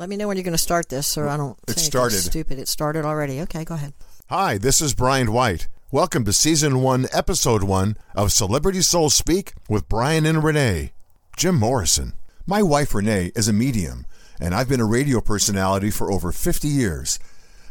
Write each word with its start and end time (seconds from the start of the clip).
Let 0.00 0.08
me 0.08 0.16
know 0.16 0.28
when 0.28 0.38
you're 0.38 0.44
going 0.44 0.52
to 0.52 0.58
start 0.58 0.88
this, 0.88 1.06
so 1.06 1.28
I 1.28 1.36
don't. 1.36 1.58
It 1.68 1.78
say 1.78 1.82
started. 1.82 2.16
Stupid. 2.16 2.58
It 2.58 2.68
started 2.68 3.04
already. 3.04 3.42
Okay, 3.42 3.66
go 3.66 3.74
ahead. 3.74 3.92
Hi, 4.30 4.56
this 4.56 4.80
is 4.80 4.94
Brian 4.94 5.30
White. 5.30 5.68
Welcome 5.90 6.24
to 6.24 6.32
Season 6.32 6.80
1, 6.80 7.08
Episode 7.12 7.64
1 7.64 7.98
of 8.14 8.32
Celebrity 8.32 8.80
Soul 8.80 9.10
Speak 9.10 9.52
with 9.68 9.90
Brian 9.90 10.24
and 10.24 10.42
Renee. 10.42 10.92
Jim 11.36 11.56
Morrison. 11.56 12.14
My 12.46 12.62
wife 12.62 12.94
Renee 12.94 13.30
is 13.36 13.46
a 13.46 13.52
medium, 13.52 14.06
and 14.40 14.54
I've 14.54 14.70
been 14.70 14.80
a 14.80 14.86
radio 14.86 15.20
personality 15.20 15.90
for 15.90 16.10
over 16.10 16.32
50 16.32 16.66
years. 16.66 17.18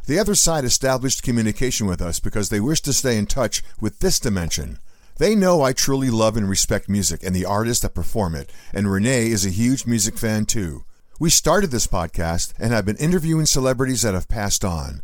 The 0.06 0.20
other 0.20 0.36
side 0.36 0.66
established 0.66 1.24
communication 1.24 1.88
with 1.88 2.00
us 2.00 2.20
because 2.20 2.50
they 2.50 2.60
wish 2.60 2.82
to 2.82 2.94
stay 2.94 3.18
in 3.18 3.26
touch 3.26 3.64
with 3.82 4.02
this 4.02 4.20
dimension. 4.20 4.78
They 5.18 5.34
know 5.34 5.64
I 5.64 5.74
truly 5.74 6.12
love 6.12 6.38
and 6.38 6.48
respect 6.48 6.90
music 6.90 7.24
and 7.24 7.36
the 7.36 7.46
artists 7.46 7.82
that 7.82 7.96
perform 7.96 8.36
it, 8.36 8.52
and 8.72 8.92
Renee 8.92 9.32
is 9.32 9.48
a 9.48 9.50
huge 9.50 9.88
music 9.88 10.16
fan 10.20 10.46
too. 10.46 10.84
We 11.22 11.30
started 11.30 11.70
this 11.70 11.86
podcast 11.86 12.54
and 12.58 12.72
have 12.72 12.86
been 12.86 12.96
interviewing 12.96 13.46
celebrities 13.46 14.04
that 14.04 14.14
have 14.14 14.30
passed 14.30 14.64
on. 14.64 15.02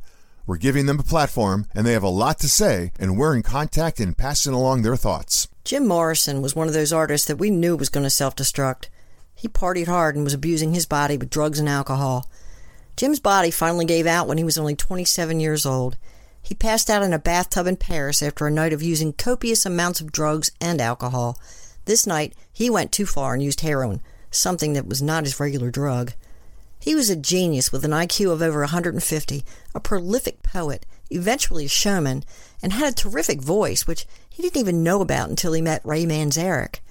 We're 0.48 0.56
giving 0.56 0.86
them 0.86 0.98
a 0.98 1.04
platform, 1.04 1.66
and 1.76 1.86
they 1.86 1.92
have 1.92 2.04
a 2.04 2.08
lot 2.08 2.40
to 2.40 2.48
say, 2.48 2.94
and 2.98 3.18
we're 3.18 3.36
in 3.36 3.44
contact 3.44 4.00
and 4.00 4.18
passing 4.18 4.54
along 4.54 4.82
their 4.84 4.96
thoughts. 4.96 5.50
Jim 5.66 5.86
Morrison 5.86 6.42
was 6.42 6.56
one 6.56 6.70
of 6.70 6.74
those 6.74 6.94
artists 6.94 7.28
that 7.28 7.36
we 7.36 7.50
knew 7.50 7.76
was 7.76 7.90
going 7.90 8.06
to 8.06 8.10
self 8.10 8.34
destruct. 8.34 8.86
He 9.36 9.50
partied 9.50 9.88
hard 9.88 10.16
and 10.16 10.24
was 10.24 10.34
abusing 10.34 10.74
his 10.74 10.86
body 10.86 11.18
with 11.18 11.30
drugs 11.30 11.60
and 11.60 11.68
alcohol. 11.68 12.30
Jim's 12.96 13.20
body 13.20 13.52
finally 13.52 13.84
gave 13.84 14.08
out 14.08 14.26
when 14.26 14.38
he 14.38 14.46
was 14.46 14.58
only 14.58 14.74
27 14.74 15.42
years 15.42 15.66
old. 15.66 15.98
He 16.42 16.56
passed 16.56 16.90
out 16.90 17.04
in 17.04 17.12
a 17.12 17.20
bathtub 17.20 17.68
in 17.68 17.76
Paris 17.76 18.24
after 18.24 18.48
a 18.48 18.52
night 18.52 18.72
of 18.72 18.82
using 18.82 19.12
copious 19.12 19.66
amounts 19.66 20.00
of 20.00 20.14
drugs 20.14 20.50
and 20.62 20.80
alcohol. 20.80 21.38
This 21.84 22.08
night, 22.08 22.34
he 22.54 22.70
went 22.70 22.94
too 22.94 23.06
far 23.06 23.34
and 23.34 23.44
used 23.44 23.60
heroin, 23.60 24.02
something 24.36 24.74
that 24.74 24.88
was 24.88 25.02
not 25.02 25.24
his 25.24 25.40
regular 25.40 25.72
drug. 25.72 26.14
He 26.80 26.94
was 26.94 27.10
a 27.10 27.16
genius 27.16 27.72
with 27.72 27.84
an 27.84 27.92
IQ 27.92 28.32
of 28.32 28.42
over 28.42 28.60
150, 28.60 29.46
a 29.74 29.80
prolific 29.80 30.44
poet, 30.44 30.86
eventually 31.10 31.66
a 31.66 31.70
showman, 31.70 32.24
and 32.62 32.74
had 32.74 32.92
a 32.92 32.96
terrific 32.96 33.42
voice, 33.42 33.88
which 33.88 34.06
he 34.30 34.44
didn't 34.44 34.60
even 34.60 34.84
know 34.84 35.02
about 35.02 35.30
until 35.30 35.54
he 35.54 35.62
met 35.62 35.82
Ray 35.84 36.06
Manzarek. 36.06 36.82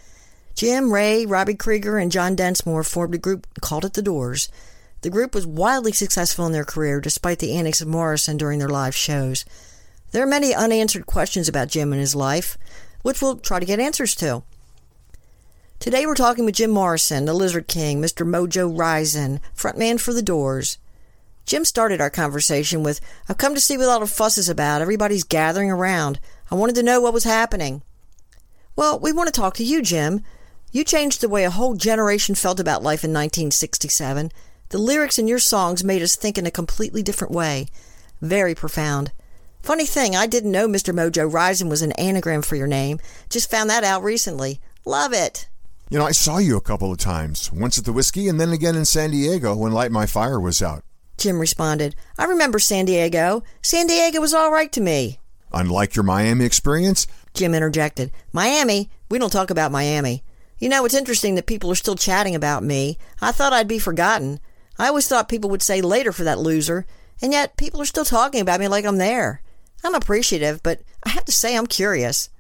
Jim, 0.55 0.93
Ray, 0.93 1.27
Robbie 1.27 1.55
Krieger, 1.55 1.99
and 1.99 2.13
John 2.13 2.35
Densmore 2.35 2.85
formed 2.85 3.15
a 3.15 3.19
group 3.19 3.47
called 3.61 3.85
it 3.85 3.95
The 3.95 4.03
Doors. 4.03 4.49
The 5.03 5.11
group 5.11 5.35
was 5.35 5.47
wildly 5.47 5.93
successful 5.93 6.47
in 6.47 6.53
their 6.53 6.65
career 6.65 7.01
despite 7.01 7.41
the 7.41 7.55
antics 7.55 7.81
of 7.81 7.89
Morrison 7.89 8.37
during 8.37 8.59
their 8.59 8.69
live 8.69 8.95
shows. 8.95 9.45
There 10.13 10.23
are 10.23 10.27
many 10.27 10.55
unanswered 10.55 11.07
questions 11.07 11.49
about 11.49 11.69
Jim 11.69 11.93
and 11.93 12.01
his 12.01 12.15
life, 12.15 12.57
which 13.03 13.21
we'll 13.21 13.37
try 13.37 13.59
to 13.61 13.67
get 13.67 13.81
answers 13.81 14.15
to. 14.17 14.45
Today 15.81 16.07
we're 16.07 16.15
talking 16.15 16.47
with 16.47 16.55
Jim 16.55 16.71
Morrison, 16.71 17.27
the 17.27 17.35
Lizard 17.35 17.69
King, 17.69 18.01
Mr. 18.01 18.27
Mojo 18.27 18.75
Risin, 18.75 19.41
frontman 19.55 20.01
for 20.01 20.15
The 20.15 20.23
Doors. 20.23 20.79
Jim 21.45 21.67
started 21.67 22.01
our 22.01 22.09
conversation 22.09 22.83
with, 22.83 23.01
I've 23.29 23.37
come 23.37 23.55
to 23.55 23.61
see 23.61 23.77
what 23.77 23.89
all 23.91 24.01
the 24.01 24.07
fuss 24.07 24.39
is 24.39 24.49
about. 24.49 24.81
Everybody's 24.81 25.25
gathering 25.25 25.71
around. 25.71 26.21
I 26.51 26.55
wanted 26.55 26.75
to 26.77 26.83
know 26.83 27.03
what 27.03 27.13
was 27.13 27.25
happening. 27.25 27.83
Well, 28.77 28.99
we 28.99 29.13
want 29.13 29.27
to 29.27 29.39
talk 29.39 29.55
to 29.57 29.65
you, 29.65 29.83
Jim. 29.83 30.23
You 30.73 30.85
changed 30.85 31.21
the 31.21 31.29
way 31.29 31.45
a 31.45 31.51
whole 31.51 31.75
generation 31.75 32.35
felt 32.35 32.59
about 32.59 32.83
life 32.83 33.05
in 33.05 33.11
1967. 33.11 34.33
The 34.71 34.79
lyrics 34.79 35.19
in 35.19 35.29
your 35.29 35.39
songs 35.39 35.85
made 35.85 36.01
us 36.01 36.17
think 36.17 36.39
in 36.39 36.47
a 36.47 36.51
completely 36.51 37.03
different 37.03 37.35
way. 37.35 37.67
Very 38.23 38.55
profound. 38.55 39.13
Funny 39.61 39.87
thing, 39.87 40.17
I 40.17 40.27
didn't 40.27 40.51
know 40.51 40.67
Mr. 40.67 40.95
Mojo 40.95 41.31
Risin 41.31 41.69
was 41.69 41.83
an 41.83 41.93
anagram 41.93 42.41
for 42.41 42.57
your 42.57 42.67
name. 42.67 43.01
Just 43.29 43.51
found 43.51 43.69
that 43.69 43.85
out 43.85 44.03
recently. 44.03 44.61
Love 44.87 45.13
it. 45.13 45.47
You 45.95 46.01
know, 46.01 46.07
I 46.07 46.11
saw 46.11 46.39
you 46.39 46.57
a 46.57 46.61
couple 46.61 46.91
of 46.91 46.99
times, 46.99 47.53
once 47.53 47.79
at 47.79 47.85
the 47.85 47.93
Whisky 47.93 48.29
and 48.29 48.41
then 48.41 48.51
again 48.51 48.75
in 48.75 48.85
San 48.85 49.13
Diego 49.13 49.55
when 49.55 49.71
Light 49.71 49.93
My 49.93 50.07
Fire 50.07 50.41
was 50.41 50.61
out. 50.61 50.83
Jim 51.19 51.39
responded, 51.39 51.95
I 52.19 52.25
remember 52.25 52.59
San 52.59 52.85
Diego. 52.85 53.45
San 53.63 53.87
Diego 53.87 54.21
was 54.21 54.35
all 54.35 54.51
right 54.51 54.73
to 54.73 54.81
me. 54.81 55.21
Unlike 55.53 55.95
your 55.95 56.03
Miami 56.03 56.45
experience, 56.45 57.07
Jim 57.33 57.55
interjected, 57.55 58.11
Miami? 58.33 58.91
We 59.09 59.21
don't 59.21 59.31
talk 59.31 59.51
about 59.51 59.71
Miami. 59.71 60.25
You 60.59 60.69
know, 60.69 60.85
it's 60.85 60.97
interesting 60.97 61.37
that 61.37 61.47
people 61.47 61.71
are 61.71 61.77
still 61.77 61.95
chatting 61.95 62.35
about 62.35 62.65
me. 62.65 62.99
I 63.21 63.31
thought 63.31 63.53
I'd 63.53 63.69
be 63.69 63.79
forgotten. 63.79 64.41
I 64.77 64.89
always 64.89 65.07
thought 65.07 65.29
people 65.29 65.51
would 65.51 65.63
say 65.63 65.81
later 65.81 66.11
for 66.11 66.25
that 66.25 66.41
loser, 66.41 66.87
and 67.23 67.33
yet 67.33 67.57
people 67.57 67.81
are 67.81 67.85
still 67.85 68.05
talking 68.05 68.41
about 68.41 68.59
me 68.59 68.67
like 68.67 68.85
I'm 68.85 68.99
there. 68.99 69.43
I'm 69.85 69.95
appreciative, 69.95 70.61
but 70.65 70.81
I 71.05 71.11
have 71.11 71.25
to 71.27 71.31
say 71.31 71.57
I'm 71.57 71.69
curious. 71.69 72.31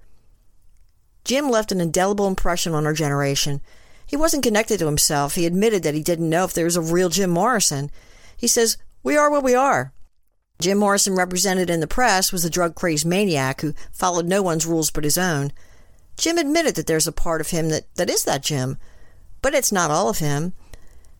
Jim 1.25 1.49
left 1.49 1.73
an 1.73 1.81
indelible 1.81 2.29
impression 2.29 2.75
on 2.75 2.87
our 2.87 2.93
generation. 2.93 3.61
He 4.07 4.17
wasn't 4.17 4.43
connected 4.43 4.79
to 4.79 4.87
himself. 4.87 5.35
He 5.35 5.47
admitted 5.47 5.83
that 5.83 5.95
he 5.95 6.03
didn't 6.03 6.29
know 6.29 6.45
if 6.45 6.53
there 6.53 6.67
was 6.67 6.77
a 6.77 6.83
real 6.83 7.09
Jim 7.09 7.31
Morrison. 7.31 7.91
He 8.37 8.47
says, 8.47 8.77
We 9.03 9.17
are 9.17 9.31
what 9.31 9.43
we 9.43 9.55
are. 9.55 9.93
Jim 10.61 10.79
Morrison, 10.79 11.17
represented 11.17 11.71
in 11.71 11.81
the 11.81 11.87
press, 11.87 12.31
was 12.31 12.45
a 12.45 12.51
drug 12.51 12.75
crazed 12.75 13.07
maniac 13.07 13.61
who 13.61 13.75
followed 13.91 14.27
no 14.27 14.43
one's 14.43 14.67
rules 14.67 14.91
but 14.91 15.05
his 15.05 15.19
own. 15.19 15.53
Jim 16.17 16.39
admitted 16.39 16.75
that 16.77 16.87
there's 16.87 17.09
a 17.09 17.13
part 17.13 17.41
of 17.41 17.51
him 17.51 17.71
that, 17.71 17.93
that 17.97 18.11
is 18.11 18.25
that 18.25 18.43
Jim, 18.43 18.79
but 19.43 19.55
it's 19.55 19.73
not 19.73 19.91
all 19.91 20.09
of 20.09 20.19
him. 20.19 20.53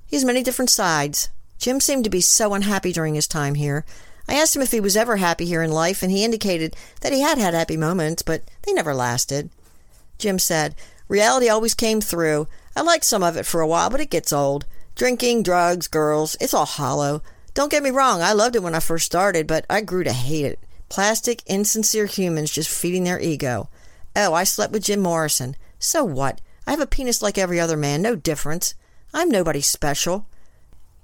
He 0.07 0.17
has 0.17 0.25
many 0.25 0.43
different 0.43 0.71
sides. 0.71 1.31
Jim 1.59 1.81
seemed 1.81 2.05
to 2.05 2.11
be 2.11 2.21
so 2.21 2.55
unhappy 2.55 2.93
during 2.93 3.15
his 3.15 3.27
time 3.27 3.55
here. 3.55 3.85
I 4.29 4.35
asked 4.35 4.55
him 4.55 4.63
if 4.63 4.71
he 4.71 4.81
was 4.81 4.97
ever 4.97 5.17
happy 5.17 5.47
here 5.47 5.63
in 5.63 5.73
life, 5.73 6.03
and 6.03 6.13
he 6.13 6.25
indicated 6.25 6.77
that 7.01 7.13
he 7.13 7.21
had 7.21 7.39
had 7.39 7.55
happy 7.55 7.77
moments, 7.77 8.23
but 8.23 8.43
they 8.63 8.73
never 8.73 8.95
lasted. 8.95 9.51
Jim 10.19 10.39
said, 10.39 10.75
Reality 11.09 11.49
always 11.49 11.75
came 11.75 12.01
through. 12.01 12.49
I 12.77 12.83
liked 12.83 13.05
some 13.05 13.23
of 13.23 13.37
it 13.37 13.47
for 13.47 13.61
a 13.61 13.67
while, 13.67 13.91
but 13.91 14.01
it 14.01 14.11
gets 14.11 14.33
old. 14.33 14.65
Drinking, 14.95 15.43
drugs, 15.43 15.89
girls, 15.89 16.37
it's 16.41 16.55
all 16.55 16.67
hollow. 16.67 17.23
Don't 17.53 17.71
get 17.71 17.83
me 17.83 17.91
wrong, 17.91 18.23
I 18.23 18.33
loved 18.33 18.57
it 18.57 18.63
when 18.63 18.75
I 18.75 18.81
first 18.81 19.07
started, 19.07 19.47
but 19.47 19.65
I 19.69 19.81
grew 19.81 20.05
to 20.05 20.13
hate 20.13 20.45
it. 20.45 20.59
Plastic, 20.89 21.43
insincere 21.47 22.07
humans 22.07 22.51
just 22.51 22.71
feeding 22.71 23.05
their 23.05 23.21
ego. 23.21 23.69
Oh, 24.17 24.35
I 24.35 24.45
slept 24.45 24.73
with 24.73 24.85
Jim 24.85 25.01
Morrison. 25.01 25.57
So 25.79 26.05
what? 26.05 26.41
I 26.67 26.71
have 26.71 26.81
a 26.81 26.87
penis 26.87 27.23
like 27.23 27.37
every 27.37 27.61
other 27.61 27.77
man, 27.77 28.03
no 28.03 28.17
difference. 28.17 28.75
I'm 29.13 29.29
nobody 29.29 29.61
special. 29.61 30.27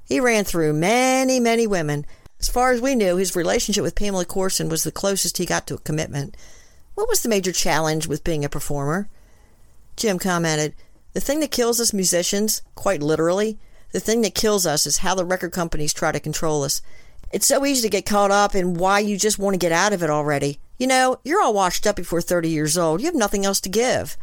He 0.05 0.19
ran 0.19 0.45
through 0.45 0.73
many, 0.73 1.39
many 1.39 1.67
women. 1.67 2.07
As 2.41 2.49
far 2.49 2.73
as 2.73 2.81
we 2.81 2.95
knew, 2.95 3.17
his 3.17 3.37
relationship 3.37 3.83
with 3.83 3.95
Pamela 3.95 4.25
Courson 4.25 4.69
was 4.69 4.83
the 4.83 4.91
closest 4.91 5.39
he 5.39 5.47
got 5.47 5.67
to 5.67 5.75
a 5.75 5.79
commitment. 5.79 6.37
What 7.01 7.09
was 7.09 7.23
the 7.23 7.31
major 7.31 7.51
challenge 7.51 8.07
with 8.07 8.25
being 8.25 8.45
a 8.45 8.51
performer? 8.51 9.09
Jim 9.97 10.19
commented, 10.19 10.75
The 11.15 11.21
thing 11.21 11.41
that 11.41 11.51
kills 11.51 11.81
us 11.81 11.95
musicians, 11.95 12.61
quite 12.75 13.03
literally, 13.03 13.59
the 13.93 14.01
thing 14.01 14.21
that 14.21 14.35
kills 14.35 14.67
us 14.67 14.85
is 14.85 14.99
how 14.99 15.15
the 15.15 15.25
record 15.25 15.51
companies 15.51 15.95
try 15.95 16.13
to 16.13 16.21
control 16.21 16.63
us. 16.63 16.83
It's 17.33 17.47
so 17.47 17.65
easy 17.65 17.81
to 17.81 17.89
get 17.89 18.05
caught 18.05 18.31
up 18.31 18.55
in 18.55 18.75
why 18.75 18.99
you 18.99 19.17
just 19.17 19.39
want 19.39 19.55
to 19.55 19.59
get 19.59 19.73
out 19.73 19.95
of 19.95 20.03
it 20.03 20.11
already. 20.11 20.61
You 20.79 20.89
know, 20.89 21.17
you're 21.25 21.41
all 21.41 21.55
washed 21.55 21.87
up 21.87 21.97
before 21.97 22.21
30 22.21 22.51
years 22.51 22.77
old. 22.77 23.01
You 23.01 23.07
have 23.07 23.15
nothing 23.15 23.47
else 23.47 23.63
to 23.63 23.71
give. 23.71 24.19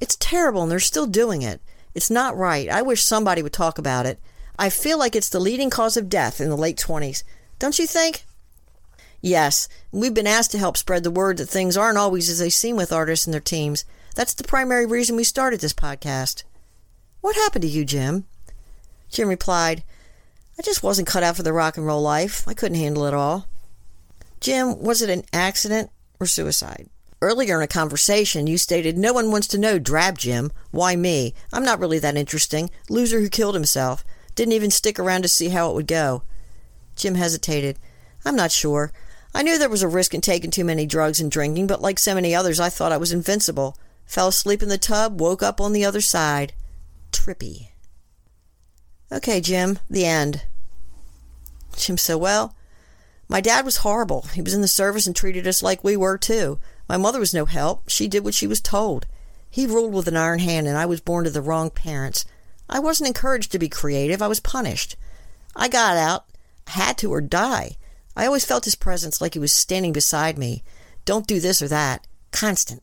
It's 0.00 0.14
terrible, 0.20 0.62
and 0.62 0.70
they're 0.70 0.78
still 0.78 1.08
doing 1.08 1.42
it. 1.42 1.60
It's 1.96 2.12
not 2.12 2.36
right. 2.36 2.68
I 2.68 2.80
wish 2.80 3.02
somebody 3.02 3.42
would 3.42 3.52
talk 3.52 3.76
about 3.76 4.06
it. 4.06 4.20
I 4.56 4.70
feel 4.70 5.00
like 5.00 5.16
it's 5.16 5.30
the 5.30 5.40
leading 5.40 5.68
cause 5.68 5.96
of 5.96 6.08
death 6.08 6.40
in 6.40 6.48
the 6.48 6.56
late 6.56 6.76
20s. 6.76 7.24
Don't 7.58 7.76
you 7.76 7.88
think? 7.88 8.24
Yes, 9.20 9.68
we've 9.90 10.14
been 10.14 10.26
asked 10.26 10.52
to 10.52 10.58
help 10.58 10.76
spread 10.76 11.02
the 11.02 11.10
word 11.10 11.38
that 11.38 11.46
things 11.46 11.76
aren't 11.76 11.98
always 11.98 12.28
as 12.28 12.38
they 12.38 12.50
seem 12.50 12.76
with 12.76 12.92
artists 12.92 13.26
and 13.26 13.34
their 13.34 13.40
teams. 13.40 13.84
That's 14.14 14.34
the 14.34 14.44
primary 14.44 14.86
reason 14.86 15.16
we 15.16 15.24
started 15.24 15.60
this 15.60 15.72
podcast. 15.72 16.44
What 17.20 17.36
happened 17.36 17.62
to 17.62 17.68
you, 17.68 17.84
Jim? 17.84 18.26
Jim 19.10 19.28
replied, 19.28 19.82
I 20.58 20.62
just 20.62 20.82
wasn't 20.82 21.08
cut 21.08 21.22
out 21.22 21.36
for 21.36 21.42
the 21.42 21.52
rock 21.52 21.76
and 21.76 21.86
roll 21.86 22.02
life. 22.02 22.46
I 22.46 22.54
couldn't 22.54 22.78
handle 22.78 23.06
it 23.06 23.14
all. 23.14 23.46
Jim, 24.40 24.80
was 24.80 25.02
it 25.02 25.10
an 25.10 25.24
accident 25.32 25.90
or 26.20 26.26
suicide? 26.26 26.88
Earlier 27.20 27.58
in 27.58 27.64
a 27.64 27.68
conversation, 27.68 28.46
you 28.46 28.58
stated, 28.58 28.96
No 28.96 29.12
one 29.12 29.32
wants 29.32 29.48
to 29.48 29.58
know 29.58 29.80
Drab 29.80 30.18
Jim. 30.18 30.52
Why 30.70 30.94
me? 30.94 31.34
I'm 31.52 31.64
not 31.64 31.80
really 31.80 31.98
that 31.98 32.16
interesting. 32.16 32.70
Loser 32.88 33.18
who 33.18 33.28
killed 33.28 33.56
himself. 33.56 34.04
Didn't 34.36 34.52
even 34.52 34.70
stick 34.70 35.00
around 35.00 35.22
to 35.22 35.28
see 35.28 35.48
how 35.48 35.70
it 35.70 35.74
would 35.74 35.88
go. 35.88 36.22
Jim 36.94 37.16
hesitated. 37.16 37.76
I'm 38.24 38.36
not 38.36 38.52
sure. 38.52 38.92
I 39.38 39.42
knew 39.42 39.56
there 39.56 39.68
was 39.68 39.84
a 39.84 39.88
risk 39.88 40.14
in 40.14 40.20
taking 40.20 40.50
too 40.50 40.64
many 40.64 40.84
drugs 40.84 41.20
and 41.20 41.30
drinking, 41.30 41.68
but 41.68 41.80
like 41.80 42.00
so 42.00 42.12
many 42.12 42.34
others, 42.34 42.58
I 42.58 42.70
thought 42.70 42.90
I 42.90 42.96
was 42.96 43.12
invincible. 43.12 43.76
Fell 44.04 44.26
asleep 44.26 44.64
in 44.64 44.68
the 44.68 44.78
tub, 44.78 45.20
woke 45.20 45.44
up 45.44 45.60
on 45.60 45.72
the 45.72 45.84
other 45.84 46.00
side. 46.00 46.52
Trippy. 47.12 47.68
Okay, 49.12 49.40
Jim, 49.40 49.78
the 49.88 50.04
end. 50.04 50.42
Jim 51.76 51.96
said, 51.96 52.16
Well, 52.16 52.56
my 53.28 53.40
dad 53.40 53.64
was 53.64 53.76
horrible. 53.76 54.22
He 54.34 54.42
was 54.42 54.54
in 54.54 54.60
the 54.60 54.66
service 54.66 55.06
and 55.06 55.14
treated 55.14 55.46
us 55.46 55.62
like 55.62 55.84
we 55.84 55.96
were, 55.96 56.18
too. 56.18 56.58
My 56.88 56.96
mother 56.96 57.20
was 57.20 57.32
no 57.32 57.44
help. 57.44 57.88
She 57.88 58.08
did 58.08 58.24
what 58.24 58.34
she 58.34 58.48
was 58.48 58.60
told. 58.60 59.06
He 59.48 59.68
ruled 59.68 59.94
with 59.94 60.08
an 60.08 60.16
iron 60.16 60.40
hand, 60.40 60.66
and 60.66 60.76
I 60.76 60.84
was 60.84 61.00
born 61.00 61.22
to 61.26 61.30
the 61.30 61.42
wrong 61.42 61.70
parents. 61.70 62.24
I 62.68 62.80
wasn't 62.80 63.06
encouraged 63.06 63.52
to 63.52 63.60
be 63.60 63.68
creative. 63.68 64.20
I 64.20 64.26
was 64.26 64.40
punished. 64.40 64.96
I 65.54 65.68
got 65.68 65.96
out, 65.96 66.24
had 66.66 66.98
to 66.98 67.12
or 67.12 67.20
die. 67.20 67.76
I 68.18 68.26
always 68.26 68.44
felt 68.44 68.64
his 68.64 68.74
presence 68.74 69.20
like 69.20 69.34
he 69.34 69.40
was 69.40 69.52
standing 69.52 69.92
beside 69.92 70.36
me. 70.36 70.64
Don't 71.04 71.28
do 71.28 71.38
this 71.38 71.62
or 71.62 71.68
that. 71.68 72.04
Constant. 72.32 72.82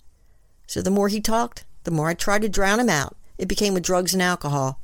So 0.66 0.82
the 0.82 0.90
more 0.90 1.10
he 1.10 1.20
talked, 1.20 1.66
the 1.84 1.92
more 1.92 2.08
I 2.08 2.14
tried 2.14 2.44
to 2.44 2.50
drown 2.50 2.80
him 2.80 2.88
out. 2.88 3.18
It 3.38 3.50
became 3.50 3.74
with 3.74 3.84
drugs 3.84 4.14
and 4.14 4.24
alcohol. 4.24 4.80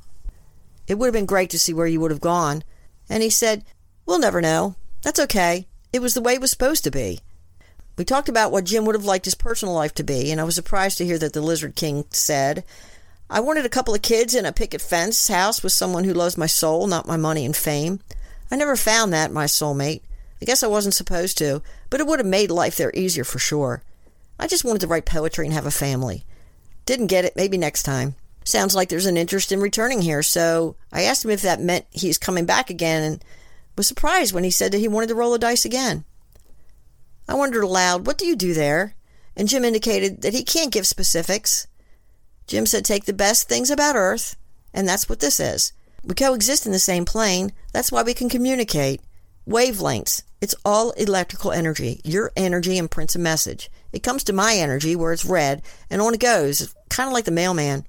It 0.86 0.96
would 0.96 1.06
have 1.06 1.14
been 1.14 1.24
great 1.24 1.48
to 1.50 1.58
see 1.58 1.72
where 1.72 1.86
you 1.86 2.00
would 2.00 2.10
have 2.10 2.20
gone. 2.20 2.64
And 3.08 3.22
he 3.22 3.30
said, 3.30 3.64
We'll 4.04 4.18
never 4.18 4.42
know. 4.42 4.76
That's 5.00 5.18
okay. 5.20 5.68
It 5.90 6.02
was 6.02 6.12
the 6.12 6.20
way 6.20 6.34
it 6.34 6.40
was 6.42 6.50
supposed 6.50 6.84
to 6.84 6.90
be. 6.90 7.20
We 7.96 8.04
talked 8.04 8.28
about 8.28 8.52
what 8.52 8.64
Jim 8.64 8.84
would 8.84 8.94
have 8.94 9.06
liked 9.06 9.24
his 9.24 9.34
personal 9.34 9.74
life 9.74 9.94
to 9.94 10.04
be, 10.04 10.30
and 10.30 10.38
I 10.38 10.44
was 10.44 10.54
surprised 10.54 10.98
to 10.98 11.06
hear 11.06 11.18
that 11.18 11.32
the 11.32 11.40
Lizard 11.40 11.76
King 11.76 12.04
said, 12.10 12.62
I 13.30 13.40
wanted 13.40 13.64
a 13.64 13.70
couple 13.70 13.94
of 13.94 14.02
kids 14.02 14.34
in 14.34 14.44
a 14.44 14.52
picket 14.52 14.82
fence 14.82 15.28
house 15.28 15.62
with 15.62 15.72
someone 15.72 16.04
who 16.04 16.12
loves 16.12 16.36
my 16.36 16.46
soul, 16.46 16.86
not 16.86 17.08
my 17.08 17.16
money 17.16 17.46
and 17.46 17.56
fame. 17.56 18.00
I 18.50 18.56
never 18.56 18.76
found 18.76 19.14
that 19.14 19.32
my 19.32 19.46
soulmate. 19.46 20.02
I 20.42 20.44
guess 20.44 20.64
I 20.64 20.66
wasn't 20.66 20.94
supposed 20.94 21.38
to, 21.38 21.62
but 21.88 22.00
it 22.00 22.06
would 22.08 22.18
have 22.18 22.26
made 22.26 22.50
life 22.50 22.76
there 22.76 22.90
easier 22.94 23.22
for 23.22 23.38
sure. 23.38 23.84
I 24.40 24.48
just 24.48 24.64
wanted 24.64 24.80
to 24.80 24.88
write 24.88 25.04
poetry 25.04 25.46
and 25.46 25.54
have 25.54 25.66
a 25.66 25.70
family. 25.70 26.24
Didn't 26.84 27.06
get 27.06 27.24
it, 27.24 27.36
maybe 27.36 27.56
next 27.56 27.84
time. 27.84 28.16
Sounds 28.42 28.74
like 28.74 28.88
there's 28.88 29.06
an 29.06 29.16
interest 29.16 29.52
in 29.52 29.60
returning 29.60 30.02
here, 30.02 30.20
so 30.20 30.74
I 30.92 31.02
asked 31.02 31.24
him 31.24 31.30
if 31.30 31.42
that 31.42 31.60
meant 31.60 31.86
he's 31.92 32.18
coming 32.18 32.44
back 32.44 32.70
again 32.70 33.04
and 33.04 33.24
was 33.76 33.86
surprised 33.86 34.34
when 34.34 34.42
he 34.42 34.50
said 34.50 34.72
that 34.72 34.80
he 34.80 34.88
wanted 34.88 35.10
to 35.10 35.14
roll 35.14 35.30
the 35.30 35.38
dice 35.38 35.64
again. 35.64 36.04
I 37.28 37.34
wondered 37.34 37.62
aloud, 37.62 38.04
What 38.04 38.18
do 38.18 38.26
you 38.26 38.34
do 38.34 38.52
there? 38.52 38.96
And 39.36 39.46
Jim 39.46 39.64
indicated 39.64 40.22
that 40.22 40.34
he 40.34 40.42
can't 40.42 40.72
give 40.72 40.88
specifics. 40.88 41.68
Jim 42.48 42.66
said, 42.66 42.84
Take 42.84 43.04
the 43.04 43.12
best 43.12 43.48
things 43.48 43.70
about 43.70 43.94
Earth, 43.94 44.34
and 44.74 44.88
that's 44.88 45.08
what 45.08 45.20
this 45.20 45.38
is. 45.38 45.72
We 46.02 46.16
coexist 46.16 46.66
in 46.66 46.72
the 46.72 46.80
same 46.80 47.04
plane. 47.04 47.52
That's 47.72 47.92
why 47.92 48.02
we 48.02 48.12
can 48.12 48.28
communicate. 48.28 49.00
Wavelengths. 49.48 50.22
It's 50.40 50.54
all 50.64 50.90
electrical 50.92 51.52
energy. 51.52 52.00
Your 52.04 52.32
energy 52.36 52.78
imprints 52.78 53.14
a 53.14 53.18
message. 53.18 53.70
It 53.92 54.02
comes 54.02 54.24
to 54.24 54.32
my 54.32 54.54
energy 54.54 54.96
where 54.96 55.12
it's 55.12 55.24
read, 55.24 55.62
and 55.90 56.00
on 56.00 56.14
it 56.14 56.20
goes, 56.20 56.74
kind 56.88 57.08
of 57.08 57.12
like 57.12 57.24
the 57.24 57.30
mailman. 57.30 57.86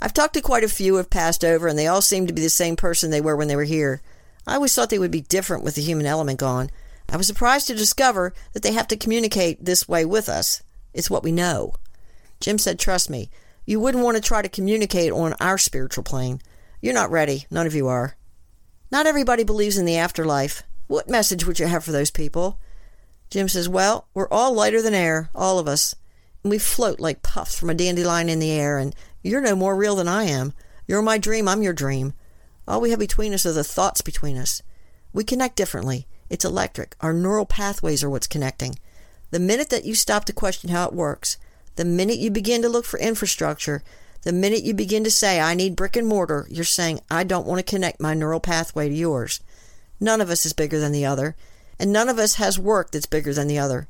I've 0.00 0.14
talked 0.14 0.34
to 0.34 0.40
quite 0.40 0.64
a 0.64 0.68
few 0.68 0.92
who 0.92 0.96
have 0.98 1.10
passed 1.10 1.44
over, 1.44 1.68
and 1.68 1.78
they 1.78 1.86
all 1.86 2.02
seem 2.02 2.26
to 2.26 2.32
be 2.32 2.42
the 2.42 2.50
same 2.50 2.76
person 2.76 3.10
they 3.10 3.20
were 3.20 3.36
when 3.36 3.48
they 3.48 3.56
were 3.56 3.64
here. 3.64 4.00
I 4.46 4.54
always 4.54 4.74
thought 4.74 4.90
they 4.90 4.98
would 4.98 5.10
be 5.10 5.20
different 5.22 5.64
with 5.64 5.74
the 5.74 5.82
human 5.82 6.06
element 6.06 6.38
gone. 6.38 6.70
I 7.08 7.16
was 7.16 7.26
surprised 7.26 7.66
to 7.66 7.74
discover 7.74 8.32
that 8.52 8.62
they 8.62 8.72
have 8.72 8.88
to 8.88 8.96
communicate 8.96 9.64
this 9.64 9.88
way 9.88 10.04
with 10.04 10.28
us. 10.28 10.62
It's 10.94 11.10
what 11.10 11.22
we 11.22 11.32
know. 11.32 11.74
Jim 12.40 12.58
said, 12.58 12.78
Trust 12.78 13.10
me, 13.10 13.30
you 13.66 13.80
wouldn't 13.80 14.04
want 14.04 14.16
to 14.16 14.22
try 14.22 14.40
to 14.40 14.48
communicate 14.48 15.12
on 15.12 15.34
our 15.34 15.58
spiritual 15.58 16.04
plane. 16.04 16.40
You're 16.80 16.94
not 16.94 17.10
ready. 17.10 17.46
None 17.50 17.66
of 17.66 17.74
you 17.74 17.88
are. 17.88 18.16
Not 18.90 19.06
everybody 19.06 19.44
believes 19.44 19.76
in 19.76 19.84
the 19.84 19.96
afterlife. 19.96 20.62
What 20.88 21.08
message 21.08 21.46
would 21.46 21.58
you 21.58 21.66
have 21.66 21.84
for 21.84 21.92
those 21.92 22.10
people? 22.10 22.58
Jim 23.30 23.46
says, 23.48 23.68
Well, 23.68 24.08
we're 24.14 24.28
all 24.30 24.54
lighter 24.54 24.80
than 24.80 24.94
air, 24.94 25.28
all 25.34 25.58
of 25.58 25.68
us. 25.68 25.94
And 26.42 26.50
we 26.50 26.58
float 26.58 26.98
like 26.98 27.22
puffs 27.22 27.58
from 27.58 27.68
a 27.68 27.74
dandelion 27.74 28.30
in 28.30 28.38
the 28.38 28.50
air, 28.50 28.78
and 28.78 28.94
you're 29.22 29.42
no 29.42 29.54
more 29.54 29.76
real 29.76 29.96
than 29.96 30.08
I 30.08 30.24
am. 30.24 30.54
You're 30.86 31.02
my 31.02 31.18
dream, 31.18 31.46
I'm 31.46 31.62
your 31.62 31.74
dream. 31.74 32.14
All 32.66 32.80
we 32.80 32.90
have 32.90 32.98
between 32.98 33.34
us 33.34 33.44
are 33.44 33.52
the 33.52 33.64
thoughts 33.64 34.00
between 34.00 34.38
us. 34.38 34.62
We 35.12 35.24
connect 35.24 35.56
differently. 35.56 36.06
It's 36.30 36.44
electric. 36.44 36.96
Our 37.00 37.12
neural 37.12 37.44
pathways 37.46 38.02
are 38.02 38.10
what's 38.10 38.26
connecting. 38.26 38.78
The 39.30 39.38
minute 39.38 39.68
that 39.68 39.84
you 39.84 39.94
stop 39.94 40.24
to 40.24 40.32
question 40.32 40.70
how 40.70 40.86
it 40.86 40.94
works, 40.94 41.36
the 41.76 41.84
minute 41.84 42.18
you 42.18 42.30
begin 42.30 42.62
to 42.62 42.68
look 42.68 42.86
for 42.86 42.98
infrastructure, 42.98 43.82
the 44.22 44.32
minute 44.32 44.62
you 44.62 44.72
begin 44.72 45.04
to 45.04 45.10
say, 45.10 45.38
I 45.38 45.54
need 45.54 45.76
brick 45.76 45.96
and 45.96 46.06
mortar, 46.06 46.46
you're 46.50 46.64
saying, 46.64 47.00
I 47.10 47.24
don't 47.24 47.46
want 47.46 47.58
to 47.58 47.70
connect 47.70 48.00
my 48.00 48.14
neural 48.14 48.40
pathway 48.40 48.88
to 48.88 48.94
yours. 48.94 49.40
None 50.00 50.20
of 50.20 50.30
us 50.30 50.46
is 50.46 50.52
bigger 50.52 50.78
than 50.78 50.92
the 50.92 51.04
other, 51.04 51.36
and 51.78 51.92
none 51.92 52.08
of 52.08 52.18
us 52.18 52.34
has 52.34 52.58
work 52.58 52.90
that's 52.90 53.06
bigger 53.06 53.32
than 53.32 53.48
the 53.48 53.58
other. 53.58 53.88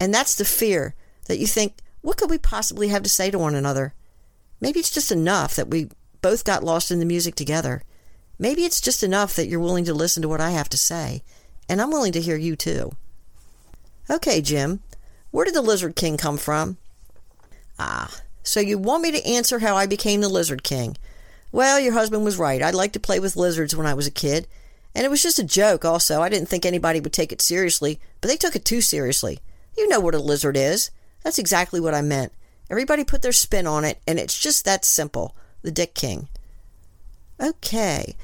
And 0.00 0.12
that's 0.12 0.34
the 0.34 0.44
fear 0.44 0.94
that 1.26 1.38
you 1.38 1.46
think, 1.46 1.78
what 2.00 2.16
could 2.16 2.30
we 2.30 2.38
possibly 2.38 2.88
have 2.88 3.02
to 3.02 3.08
say 3.08 3.30
to 3.30 3.38
one 3.38 3.54
another? 3.54 3.94
Maybe 4.60 4.80
it's 4.80 4.90
just 4.90 5.12
enough 5.12 5.54
that 5.56 5.68
we 5.68 5.88
both 6.20 6.44
got 6.44 6.64
lost 6.64 6.90
in 6.90 6.98
the 6.98 7.04
music 7.04 7.34
together. 7.34 7.82
Maybe 8.38 8.64
it's 8.64 8.80
just 8.80 9.02
enough 9.02 9.36
that 9.36 9.46
you're 9.46 9.60
willing 9.60 9.84
to 9.84 9.94
listen 9.94 10.22
to 10.22 10.28
what 10.28 10.40
I 10.40 10.50
have 10.50 10.68
to 10.70 10.78
say, 10.78 11.22
and 11.68 11.80
I'm 11.80 11.90
willing 11.90 12.12
to 12.12 12.20
hear 12.20 12.36
you 12.36 12.56
too. 12.56 12.92
Okay, 14.10 14.40
Jim, 14.40 14.80
where 15.30 15.44
did 15.44 15.54
the 15.54 15.62
Lizard 15.62 15.96
King 15.96 16.16
come 16.16 16.36
from? 16.36 16.76
Ah, 17.78 18.20
so 18.42 18.60
you 18.60 18.76
want 18.76 19.02
me 19.02 19.12
to 19.12 19.26
answer 19.26 19.60
how 19.60 19.76
I 19.76 19.86
became 19.86 20.20
the 20.20 20.28
Lizard 20.28 20.62
King? 20.62 20.96
Well, 21.52 21.78
your 21.78 21.92
husband 21.92 22.24
was 22.24 22.36
right. 22.36 22.62
I 22.62 22.70
liked 22.70 22.94
to 22.94 23.00
play 23.00 23.20
with 23.20 23.36
lizards 23.36 23.74
when 23.76 23.86
I 23.86 23.94
was 23.94 24.06
a 24.06 24.10
kid. 24.10 24.46
And 24.94 25.04
it 25.04 25.10
was 25.10 25.22
just 25.22 25.38
a 25.38 25.44
joke, 25.44 25.84
also. 25.84 26.22
I 26.22 26.28
didn't 26.28 26.48
think 26.48 26.64
anybody 26.64 27.00
would 27.00 27.12
take 27.12 27.32
it 27.32 27.42
seriously, 27.42 27.98
but 28.20 28.28
they 28.28 28.36
took 28.36 28.54
it 28.54 28.64
too 28.64 28.80
seriously. 28.80 29.40
You 29.76 29.88
know 29.88 30.00
what 30.00 30.14
a 30.14 30.20
lizard 30.20 30.56
is. 30.56 30.90
That's 31.22 31.38
exactly 31.38 31.80
what 31.80 31.94
I 31.94 32.02
meant. 32.02 32.32
Everybody 32.70 33.04
put 33.04 33.22
their 33.22 33.32
spin 33.32 33.66
on 33.66 33.84
it, 33.84 34.00
and 34.06 34.18
it's 34.18 34.38
just 34.38 34.64
that 34.64 34.84
simple. 34.84 35.34
The 35.62 35.70
Dick 35.70 35.94
King. 35.94 36.28
Okay. 37.40 38.14